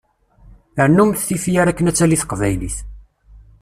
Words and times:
Rnumt 0.85 1.19
tifyar 1.27 1.67
akken 1.67 1.89
ad 1.89 1.95
tali 1.97 2.17
teqbaylit. 2.21 2.77